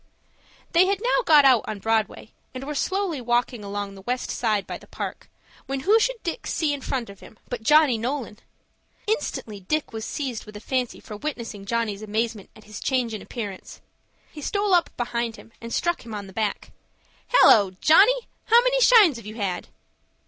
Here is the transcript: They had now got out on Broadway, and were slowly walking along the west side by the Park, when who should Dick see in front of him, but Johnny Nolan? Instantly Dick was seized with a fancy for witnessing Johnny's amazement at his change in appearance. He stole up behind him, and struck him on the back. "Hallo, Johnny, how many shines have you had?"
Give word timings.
They 0.71 0.87
had 0.87 0.99
now 0.99 1.21
got 1.25 1.45
out 1.45 1.63
on 1.67 1.77
Broadway, 1.77 2.31
and 2.55 2.63
were 2.63 2.73
slowly 2.73 3.21
walking 3.21 3.63
along 3.63 3.93
the 3.93 4.01
west 4.01 4.31
side 4.31 4.65
by 4.65 4.79
the 4.79 4.87
Park, 4.87 5.29
when 5.67 5.81
who 5.81 5.99
should 5.99 6.15
Dick 6.23 6.47
see 6.47 6.73
in 6.73 6.81
front 6.81 7.07
of 7.11 7.19
him, 7.19 7.37
but 7.49 7.61
Johnny 7.61 7.99
Nolan? 7.99 8.39
Instantly 9.05 9.59
Dick 9.59 9.93
was 9.93 10.03
seized 10.03 10.45
with 10.47 10.57
a 10.57 10.59
fancy 10.59 10.99
for 10.99 11.17
witnessing 11.17 11.65
Johnny's 11.67 12.01
amazement 12.01 12.49
at 12.55 12.63
his 12.63 12.79
change 12.79 13.13
in 13.13 13.21
appearance. 13.21 13.79
He 14.31 14.41
stole 14.41 14.73
up 14.73 14.89
behind 14.97 15.35
him, 15.35 15.51
and 15.61 15.71
struck 15.71 16.03
him 16.03 16.15
on 16.15 16.25
the 16.25 16.33
back. 16.33 16.71
"Hallo, 17.27 17.69
Johnny, 17.79 18.27
how 18.45 18.59
many 18.63 18.81
shines 18.81 19.17
have 19.17 19.27
you 19.27 19.35
had?" 19.35 19.67